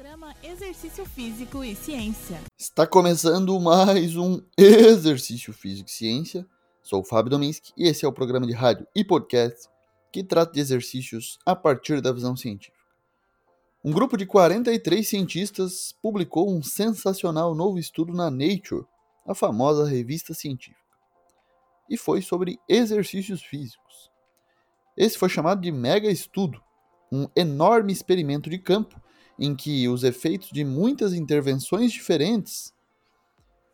Programa 0.00 0.34
Exercício 0.42 1.04
Físico 1.04 1.62
e 1.62 1.74
Ciência. 1.74 2.40
Está 2.58 2.86
começando 2.86 3.60
mais 3.60 4.16
um 4.16 4.40
Exercício 4.56 5.52
Físico 5.52 5.90
e 5.90 5.92
Ciência. 5.92 6.46
Sou 6.82 7.02
o 7.02 7.04
Fábio 7.04 7.28
Dominski 7.28 7.70
e 7.76 7.86
esse 7.86 8.06
é 8.06 8.08
o 8.08 8.12
programa 8.12 8.46
de 8.46 8.54
rádio 8.54 8.86
e 8.96 9.04
podcast 9.04 9.68
que 10.10 10.24
trata 10.24 10.54
de 10.54 10.60
exercícios 10.60 11.38
a 11.44 11.54
partir 11.54 12.00
da 12.00 12.12
visão 12.12 12.34
científica. 12.34 12.82
Um 13.84 13.92
grupo 13.92 14.16
de 14.16 14.24
43 14.24 15.06
cientistas 15.06 15.94
publicou 16.00 16.50
um 16.50 16.62
sensacional 16.62 17.54
novo 17.54 17.78
estudo 17.78 18.14
na 18.14 18.30
Nature, 18.30 18.86
a 19.26 19.34
famosa 19.34 19.86
revista 19.86 20.32
científica. 20.32 20.80
E 21.90 21.98
foi 21.98 22.22
sobre 22.22 22.58
exercícios 22.66 23.42
físicos. 23.42 24.10
Esse 24.96 25.18
foi 25.18 25.28
chamado 25.28 25.60
de 25.60 25.70
mega 25.70 26.10
estudo, 26.10 26.58
um 27.12 27.28
enorme 27.36 27.92
experimento 27.92 28.48
de 28.48 28.58
campo 28.58 28.98
em 29.40 29.56
que 29.56 29.88
os 29.88 30.04
efeitos 30.04 30.50
de 30.50 30.62
muitas 30.62 31.14
intervenções 31.14 31.90
diferentes 31.90 32.74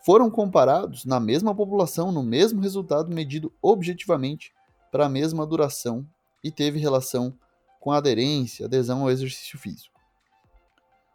foram 0.05 0.31
comparados 0.31 1.05
na 1.05 1.19
mesma 1.19 1.53
população, 1.53 2.13
no 2.13 2.23
mesmo 2.23 2.61
resultado 2.61 3.13
medido 3.13 3.53
objetivamente 3.61 4.53
para 4.93 5.07
a 5.07 5.09
mesma 5.09 5.45
duração 5.45 6.07
e 6.45 6.53
teve 6.53 6.79
relação 6.79 7.37
com 7.81 7.91
a 7.91 7.97
aderência, 7.97 8.67
adesão 8.67 9.03
ao 9.03 9.11
exercício 9.11 9.59
físico. 9.59 10.01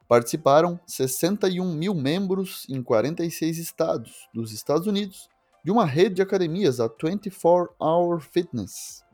Participaram 0.10 0.78
61 0.86 1.74
mil 1.74 1.96
membros 1.96 2.66
em 2.68 2.84
46 2.84 3.58
estados 3.58 4.28
dos 4.34 4.52
Estados 4.52 4.86
Unidos 4.86 5.30
de 5.64 5.72
uma 5.72 5.86
rede 5.86 6.16
de 6.16 6.22
academias, 6.22 6.82
a 6.82 6.90
24 6.90 7.74
Hour 7.80 8.20
Fitness, 8.20 9.06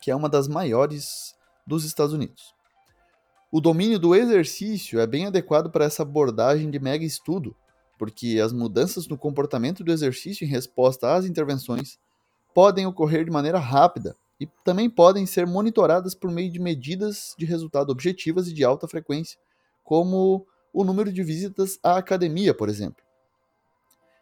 que 0.00 0.10
é 0.10 0.16
uma 0.16 0.28
das 0.28 0.48
maiores 0.48 1.36
dos 1.64 1.84
Estados 1.84 2.12
Unidos. 2.12 2.55
O 3.56 3.60
domínio 3.62 3.98
do 3.98 4.14
exercício 4.14 5.00
é 5.00 5.06
bem 5.06 5.24
adequado 5.24 5.70
para 5.70 5.86
essa 5.86 6.02
abordagem 6.02 6.70
de 6.70 6.78
mega 6.78 7.06
estudo, 7.06 7.56
porque 7.98 8.38
as 8.38 8.52
mudanças 8.52 9.08
no 9.08 9.16
comportamento 9.16 9.82
do 9.82 9.90
exercício 9.90 10.44
em 10.44 10.46
resposta 10.46 11.14
às 11.14 11.24
intervenções 11.24 11.98
podem 12.54 12.84
ocorrer 12.84 13.24
de 13.24 13.30
maneira 13.30 13.58
rápida 13.58 14.14
e 14.38 14.46
também 14.62 14.90
podem 14.90 15.24
ser 15.24 15.46
monitoradas 15.46 16.14
por 16.14 16.30
meio 16.30 16.52
de 16.52 16.60
medidas 16.60 17.34
de 17.38 17.46
resultado 17.46 17.88
objetivas 17.88 18.46
e 18.46 18.52
de 18.52 18.62
alta 18.62 18.86
frequência, 18.86 19.40
como 19.82 20.46
o 20.70 20.84
número 20.84 21.10
de 21.10 21.22
visitas 21.22 21.78
à 21.82 21.96
academia, 21.96 22.52
por 22.52 22.68
exemplo. 22.68 23.02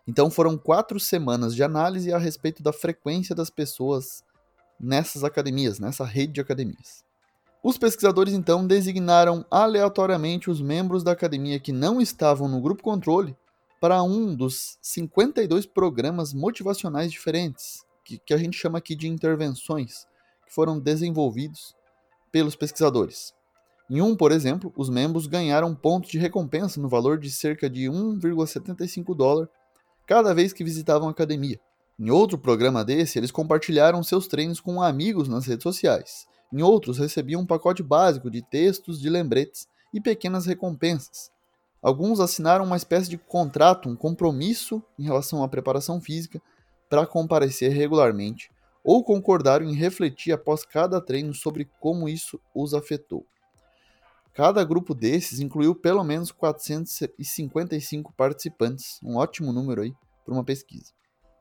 Então 0.07 0.31
foram 0.31 0.57
quatro 0.57 1.01
semanas 1.01 1.57
de 1.57 1.65
análise 1.65 2.13
a 2.13 2.19
respeito 2.19 2.63
da 2.63 2.73
frequência 2.73 3.35
das 3.35 3.51
pessoas 3.51 4.23
nessas 4.79 5.25
academias, 5.25 5.81
nessa 5.81 6.05
rede 6.05 6.35
de 6.35 6.41
academias. 6.41 7.05
Os 7.65 7.79
pesquisadores 7.79 8.35
então 8.35 8.67
designaram 8.67 9.43
aleatoriamente 9.51 10.51
os 10.51 10.61
membros 10.61 11.03
da 11.03 11.13
academia 11.13 11.59
que 11.59 11.73
não 11.73 11.99
estavam 11.99 12.47
no 12.47 12.61
grupo 12.61 12.83
controle 12.83 13.35
para 13.81 14.03
um 14.03 14.35
dos 14.35 14.77
52 14.83 15.65
programas 15.65 16.35
motivacionais 16.35 17.11
diferentes, 17.11 17.83
que, 18.05 18.19
que 18.19 18.35
a 18.35 18.37
gente 18.37 18.55
chama 18.55 18.77
aqui 18.77 18.95
de 18.95 19.09
intervenções, 19.09 20.07
que 20.47 20.53
foram 20.53 20.79
desenvolvidos 20.79 21.75
pelos 22.31 22.55
pesquisadores. 22.55 23.33
Em 23.89 24.03
um, 24.03 24.15
por 24.15 24.31
exemplo, 24.31 24.71
os 24.77 24.91
membros 24.91 25.27
ganharam 25.27 25.75
pontos 25.75 26.11
de 26.11 26.19
recompensa 26.19 26.79
no 26.79 26.89
valor 26.89 27.19
de 27.19 27.31
cerca 27.31 27.71
de 27.71 27.87
1,75 27.87 29.17
dólar 29.17 29.49
cada 30.07 30.35
vez 30.35 30.53
que 30.53 30.65
visitavam 30.65 31.09
a 31.09 31.13
academia. 31.13 31.59
Em 31.99 32.11
outro 32.11 32.37
programa 32.37 32.85
desse, 32.85 33.19
eles 33.19 33.31
compartilharam 33.31 34.03
seus 34.03 34.29
treinos 34.29 34.61
com 34.61 34.83
amigos 34.83 35.29
nas 35.29 35.47
redes 35.47 35.63
sociais. 35.63 36.27
Em 36.55 36.63
outros, 36.63 36.99
recebiam 36.99 37.41
um 37.41 37.47
pacote 37.47 37.83
básico 37.83 38.31
de 38.31 38.41
textos, 38.41 39.01
de 39.01 39.11
lembretes 39.11 39.67
e 39.93 40.01
pequenas 40.01 40.47
recompensas. 40.47 41.33
Alguns 41.83 42.21
assinaram 42.21 42.65
uma 42.65 42.77
espécie 42.77 43.11
de 43.11 43.19
contrato, 43.19 43.89
um 43.89 43.97
compromisso 43.97 44.81
em 44.97 45.03
relação 45.03 45.43
à 45.43 45.49
preparação 45.49 46.01
física 46.01 46.41
para 46.89 47.09
comparecer 47.09 47.73
regularmente, 47.73 48.53
ou 48.85 49.03
concordaram 49.03 49.67
em 49.67 49.75
refletir 49.75 50.31
após 50.31 50.65
cada 50.65 51.01
treino 51.01 51.35
sobre 51.35 51.69
como 51.81 52.09
isso 52.09 52.39
os 52.55 52.73
afetou. 52.73 53.27
Cada 54.33 54.63
grupo 54.63 54.95
desses 54.95 55.41
incluiu 55.41 55.75
pelo 55.75 56.05
menos 56.05 56.31
455 56.31 58.13
participantes, 58.13 59.01
um 59.03 59.17
ótimo 59.17 59.53
número 59.53 59.83
aí 59.83 59.93
para 60.25 60.35
uma 60.35 60.45
pesquisa. 60.45 60.93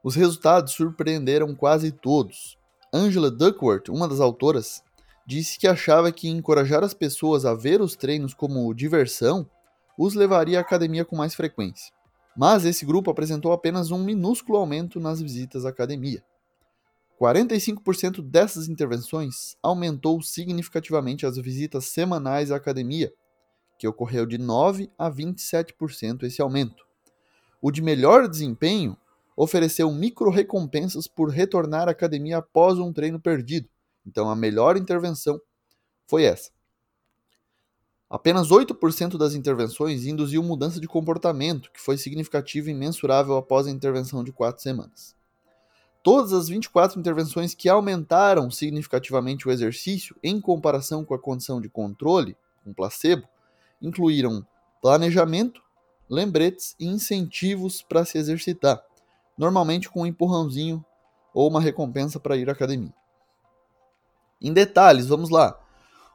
Os 0.03 0.16
resultados 0.16 0.73
surpreenderam 0.73 1.53
quase 1.53 1.91
todos. 1.91 2.57
Angela 2.91 3.29
Duckworth, 3.29 3.90
uma 3.90 4.07
das 4.07 4.19
autoras, 4.19 4.81
disse 5.25 5.57
que 5.57 5.67
achava 5.67 6.11
que 6.11 6.28
encorajar 6.28 6.84
as 6.84 6.94
pessoas 6.94 7.45
a 7.45 7.53
ver 7.53 7.81
os 7.81 7.95
treinos 7.95 8.34
como 8.34 8.73
diversão 8.73 9.50
os 9.97 10.13
levaria 10.16 10.57
à 10.57 10.61
academia 10.61 11.06
com 11.06 11.16
mais 11.16 11.35
frequência. 11.35 11.94
Mas 12.35 12.66
esse 12.66 12.85
grupo 12.85 13.11
apresentou 13.11 13.51
apenas 13.51 13.91
um 13.91 14.03
minúsculo 14.03 14.57
aumento 14.57 15.00
nas 15.00 15.22
visitas 15.22 15.66
à 15.66 15.69
academia. 15.69 16.23
45% 17.22 18.22
dessas 18.22 18.67
intervenções 18.67 19.56
aumentou 19.61 20.22
significativamente 20.22 21.25
as 21.25 21.38
visitas 21.38 21.85
semanais 21.85 22.51
à 22.51 22.55
academia, 22.55 23.13
que 23.78 23.88
ocorreu 23.88 24.25
de 24.25 24.38
9 24.38 24.90
a 24.97 25.09
27% 25.09 26.23
esse 26.23 26.41
aumento. 26.41 26.84
O 27.61 27.72
de 27.72 27.81
melhor 27.81 28.28
desempenho 28.28 28.97
ofereceu 29.38 29.91
micro-recompensas 29.91 31.07
por 31.07 31.29
retornar 31.29 31.88
à 31.88 31.91
academia 31.91 32.38
após 32.40 32.78
um 32.78 32.91
treino 32.91 33.19
perdido, 33.19 33.69
então 34.06 34.30
a 34.30 34.36
melhor 34.36 34.78
intervenção 34.78 35.40
foi 36.08 36.24
essa. 36.24 36.52
Apenas 38.09 38.50
8% 38.50 39.18
das 39.18 39.34
intervenções 39.34 40.06
induziu 40.06 40.44
mudança 40.44 40.80
de 40.80 40.88
comportamento, 40.88 41.72
que 41.72 41.81
foi 41.81 41.97
significativa 41.97 42.69
e 42.69 42.74
mensurável 42.74 43.36
após 43.38 43.66
a 43.66 43.72
intervenção 43.72 44.24
de 44.24 44.31
4 44.31 44.62
semanas. 44.62 45.16
Todas 46.03 46.31
as 46.31 46.47
24 46.47 47.00
intervenções 47.00 47.56
que 47.56 47.68
aumentaram 47.68 48.52
significativamente 48.52 49.47
o 49.47 49.52
exercício 49.52 50.16
em 50.22 50.40
comparação 50.40 51.03
com 51.03 51.16
a 51.16 51.20
condição 51.20 51.59
de 51.59 51.70
controle, 51.70 52.38
com 52.64 52.74
placebo, 52.74 53.28
incluíram 53.81 54.46
planejamento, 54.80 55.62
lembretes 56.09 56.75
e 56.80 56.85
incentivos 56.85 57.81
para 57.81 58.06
se 58.06 58.18
exercitar, 58.18 58.84
normalmente 59.35 59.90
com 59.90 60.02
um 60.02 60.06
empurrãozinho 60.06 60.85
ou 61.34 61.50
uma 61.50 61.62
recompensa 61.62 62.20
para 62.20 62.38
ir 62.38 62.47
à 62.50 62.52
academia. 62.52 62.94
Em 64.43 64.51
detalhes, 64.51 65.07
vamos 65.07 65.29
lá. 65.29 65.57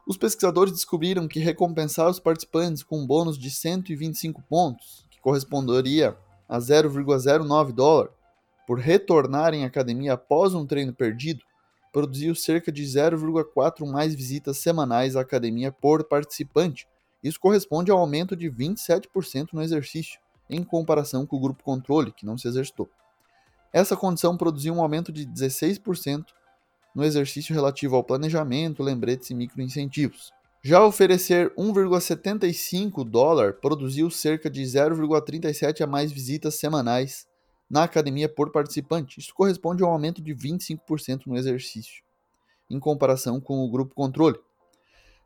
Os 0.05 0.15
pesquisadores 0.15 0.71
descobriram 0.71 1.27
que 1.27 1.39
recompensar 1.39 2.07
os 2.07 2.19
participantes 2.19 2.83
com 2.83 2.99
um 2.99 3.07
bônus 3.07 3.39
de 3.39 3.49
125 3.49 4.43
pontos, 4.43 5.03
que 5.09 5.19
corresponderia 5.19 6.15
a 6.47 6.59
0,09 6.59 7.71
dólar, 7.71 8.09
por 8.67 8.77
retornarem 8.77 9.63
à 9.63 9.67
academia 9.67 10.13
após 10.13 10.53
um 10.53 10.63
treino 10.63 10.93
perdido, 10.93 11.43
produziu 11.91 12.35
cerca 12.35 12.71
de 12.71 12.83
0,4 12.83 13.83
mais 13.91 14.13
visitas 14.13 14.57
semanais 14.57 15.15
à 15.15 15.21
academia 15.21 15.71
por 15.71 16.03
participante. 16.03 16.87
Isso 17.23 17.39
corresponde 17.39 17.89
ao 17.89 17.97
aumento 17.97 18.35
de 18.35 18.47
27% 18.47 19.49
no 19.53 19.61
exercício, 19.63 20.19
em 20.47 20.63
comparação 20.63 21.25
com 21.25 21.35
o 21.35 21.39
grupo 21.39 21.63
controle, 21.63 22.11
que 22.11 22.27
não 22.27 22.37
se 22.37 22.47
exercitou. 22.47 22.87
Essa 23.73 23.97
condição 23.97 24.37
produziu 24.37 24.75
um 24.75 24.81
aumento 24.81 25.11
de 25.11 25.25
16% 25.25 26.25
no 26.99 27.05
exercício 27.05 27.55
relativo 27.55 27.95
ao 27.95 28.03
planejamento, 28.03 28.83
lembretes 28.83 29.29
e 29.29 29.33
microincentivos. 29.33 30.33
Já 30.61 30.83
oferecer 30.83 31.49
1,75 31.55 33.05
dólar 33.05 33.53
produziu 33.53 34.11
cerca 34.11 34.49
de 34.49 34.61
0,37 34.61 35.79
a 35.79 35.87
mais 35.87 36.11
visitas 36.11 36.55
semanais 36.55 37.25
na 37.69 37.83
academia 37.83 38.27
por 38.27 38.51
participante. 38.51 39.17
Isso 39.17 39.33
corresponde 39.33 39.81
a 39.81 39.87
um 39.87 39.91
aumento 39.91 40.21
de 40.21 40.35
25% 40.35 41.21
no 41.27 41.37
exercício, 41.37 42.03
em 42.69 42.77
comparação 42.77 43.39
com 43.39 43.63
o 43.63 43.71
grupo 43.71 43.95
controle. 43.95 44.37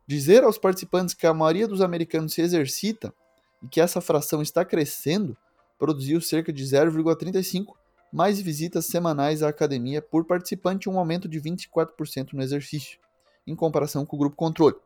Dizer 0.06 0.44
aos 0.44 0.56
participantes 0.56 1.12
que 1.12 1.26
a 1.26 1.34
maioria 1.34 1.66
dos 1.66 1.80
americanos 1.80 2.34
se 2.34 2.40
exercita 2.40 3.12
e 3.60 3.66
que 3.66 3.80
essa 3.80 4.00
fração 4.00 4.40
está 4.40 4.64
crescendo 4.64 5.36
produziu 5.76 6.20
cerca 6.20 6.52
de 6.52 6.62
0,35 6.62 7.74
mais 8.14 8.40
visitas 8.40 8.86
semanais 8.86 9.42
à 9.42 9.48
academia 9.48 10.00
por 10.00 10.24
participante, 10.24 10.88
um 10.88 11.00
aumento 11.00 11.28
de 11.28 11.40
24% 11.40 12.34
no 12.34 12.42
exercício, 12.44 12.96
em 13.44 13.56
comparação 13.56 14.06
com 14.06 14.14
o 14.14 14.18
grupo 14.20 14.36
controle. 14.36 14.76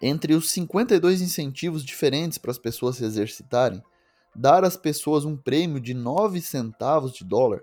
Entre 0.00 0.32
os 0.32 0.50
52 0.50 1.20
incentivos 1.20 1.84
diferentes 1.84 2.38
para 2.38 2.50
as 2.50 2.56
pessoas 2.56 2.96
se 2.96 3.04
exercitarem, 3.04 3.82
dar 4.34 4.64
às 4.64 4.78
pessoas 4.78 5.26
um 5.26 5.36
prêmio 5.36 5.78
de 5.78 5.92
9 5.92 6.40
centavos 6.40 7.12
de 7.12 7.22
dólar 7.22 7.60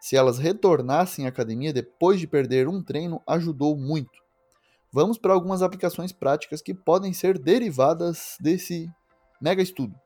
se 0.00 0.14
elas 0.16 0.38
retornassem 0.38 1.26
à 1.26 1.28
academia 1.28 1.72
depois 1.72 2.20
de 2.20 2.28
perder 2.28 2.68
um 2.68 2.80
treino 2.80 3.20
ajudou 3.26 3.76
muito. 3.76 4.22
Vamos 4.92 5.18
para 5.18 5.32
algumas 5.32 5.60
aplicações 5.60 6.12
práticas 6.12 6.62
que 6.62 6.72
podem 6.72 7.12
ser 7.12 7.36
derivadas 7.36 8.36
desse 8.38 8.88
mega 9.40 9.60
estudo. 9.60 9.98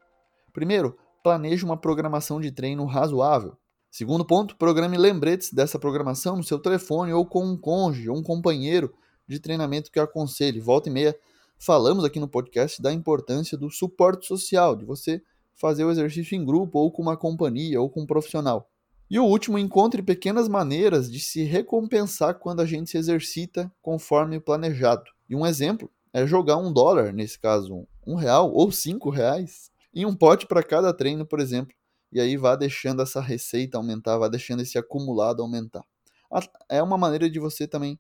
Primeiro, 0.51 0.97
planeje 1.29 1.63
uma 1.63 1.77
programação 1.77 2.41
de 2.41 2.51
treino 2.51 2.87
razoável. 2.87 3.55
Segundo 3.91 4.25
ponto, 4.25 4.57
programe 4.57 4.97
lembretes 4.97 5.53
dessa 5.53 5.79
programação 5.79 6.39
no 6.39 6.43
seu 6.43 6.59
telefone 6.59 7.13
ou 7.13 7.27
com 7.27 7.45
um 7.45 7.55
cônjuge 7.55 8.09
ou 8.09 8.17
um 8.17 8.23
companheiro 8.23 8.95
de 9.29 9.39
treinamento 9.39 9.93
que 9.93 10.01
aconselhe. 10.01 10.59
Volta 10.59 10.89
e 10.89 10.93
meia, 10.93 11.15
falamos 11.59 12.03
aqui 12.03 12.19
no 12.19 12.27
podcast 12.27 12.81
da 12.81 12.95
importância 12.95 13.59
do 13.59 13.69
suporte 13.69 14.27
social, 14.27 14.75
de 14.75 14.87
você 14.87 15.21
fazer 15.55 15.85
o 15.85 15.91
exercício 15.91 16.35
em 16.35 16.43
grupo, 16.43 16.79
ou 16.79 16.91
com 16.91 17.03
uma 17.03 17.15
companhia, 17.15 17.79
ou 17.79 17.91
com 17.91 18.05
um 18.05 18.07
profissional. 18.07 18.67
E 19.11 19.19
o 19.19 19.25
último, 19.25 19.59
encontre 19.59 20.01
pequenas 20.03 20.49
maneiras 20.49 21.13
de 21.13 21.21
se 21.21 21.43
recompensar 21.43 22.39
quando 22.39 22.61
a 22.61 22.65
gente 22.65 22.89
se 22.89 22.97
exercita 22.97 23.71
conforme 23.83 24.41
planejado. 24.41 25.05
E 25.29 25.37
um 25.37 25.45
exemplo 25.45 25.91
é 26.11 26.27
jogar 26.27 26.57
um 26.57 26.73
dólar, 26.73 27.13
nesse 27.13 27.39
caso 27.39 27.87
um 28.07 28.15
real 28.15 28.51
ou 28.51 28.73
cinco 28.73 29.11
reais, 29.11 29.71
em 29.99 30.07
um 30.07 30.15
pote 30.15 30.47
para 30.47 30.63
cada 30.63 30.95
treino, 30.95 31.27
por 31.27 31.41
exemplo. 31.41 31.75
E 32.13 32.21
aí 32.21 32.37
vá 32.37 32.55
deixando 32.55 33.03
essa 33.03 33.21
receita 33.21 33.77
aumentar, 33.77 34.17
vá 34.17 34.29
deixando 34.29 34.63
esse 34.63 34.79
acumulado 34.79 35.43
aumentar. 35.43 35.85
É 36.69 36.81
uma 36.81 36.97
maneira 36.97 37.29
de 37.29 37.41
você 37.41 37.67
também 37.67 37.99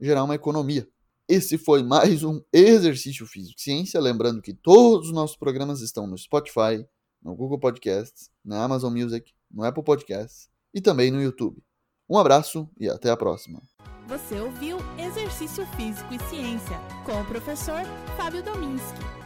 gerar 0.00 0.24
uma 0.24 0.34
economia. 0.34 0.88
Esse 1.28 1.58
foi 1.58 1.82
mais 1.82 2.22
um 2.22 2.40
exercício 2.50 3.26
físico 3.26 3.60
ciência. 3.60 4.00
Lembrando 4.00 4.40
que 4.40 4.54
todos 4.54 5.08
os 5.08 5.12
nossos 5.12 5.36
programas 5.36 5.82
estão 5.82 6.06
no 6.06 6.16
Spotify, 6.16 6.86
no 7.22 7.36
Google 7.36 7.58
Podcasts, 7.58 8.30
na 8.42 8.64
Amazon 8.64 8.96
Music, 8.96 9.32
no 9.50 9.62
Apple 9.62 9.84
Podcasts 9.84 10.48
e 10.72 10.80
também 10.80 11.10
no 11.10 11.20
YouTube. 11.20 11.62
Um 12.08 12.16
abraço 12.16 12.66
e 12.80 12.88
até 12.88 13.10
a 13.10 13.16
próxima. 13.16 13.60
Você 14.08 14.40
ouviu 14.40 14.78
Exercício 14.96 15.66
Físico 15.76 16.14
e 16.14 16.18
Ciência 16.30 16.78
com 17.04 17.20
o 17.20 17.26
professor 17.26 17.82
Fábio 18.16 18.42
Dominski, 18.42 19.25